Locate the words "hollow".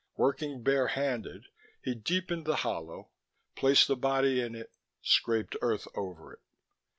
2.65-3.11